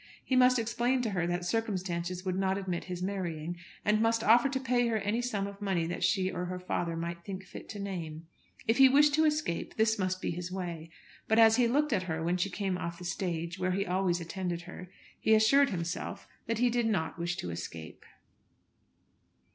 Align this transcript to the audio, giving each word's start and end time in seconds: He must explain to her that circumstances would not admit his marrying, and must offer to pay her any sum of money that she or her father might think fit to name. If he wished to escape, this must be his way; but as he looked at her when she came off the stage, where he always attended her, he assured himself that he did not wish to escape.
He 0.25 0.35
must 0.35 0.57
explain 0.57 1.03
to 1.03 1.11
her 1.11 1.27
that 1.27 1.45
circumstances 1.45 2.25
would 2.25 2.35
not 2.35 2.57
admit 2.57 2.85
his 2.85 3.03
marrying, 3.03 3.57
and 3.85 4.01
must 4.01 4.23
offer 4.23 4.49
to 4.49 4.59
pay 4.59 4.87
her 4.87 4.97
any 4.97 5.21
sum 5.21 5.45
of 5.45 5.61
money 5.61 5.85
that 5.85 6.03
she 6.03 6.31
or 6.31 6.45
her 6.45 6.57
father 6.57 6.97
might 6.97 7.23
think 7.23 7.43
fit 7.43 7.69
to 7.69 7.77
name. 7.79 8.25
If 8.67 8.79
he 8.79 8.89
wished 8.89 9.13
to 9.13 9.25
escape, 9.25 9.75
this 9.75 9.99
must 9.99 10.19
be 10.19 10.31
his 10.31 10.51
way; 10.51 10.89
but 11.27 11.37
as 11.37 11.57
he 11.57 11.67
looked 11.67 11.93
at 11.93 12.09
her 12.09 12.23
when 12.23 12.37
she 12.37 12.49
came 12.49 12.79
off 12.79 12.97
the 12.97 13.05
stage, 13.05 13.59
where 13.59 13.69
he 13.73 13.85
always 13.85 14.19
attended 14.19 14.63
her, 14.63 14.89
he 15.19 15.35
assured 15.35 15.69
himself 15.69 16.27
that 16.47 16.57
he 16.57 16.71
did 16.71 16.87
not 16.87 17.19
wish 17.19 17.37
to 17.37 17.51
escape. 17.51 18.03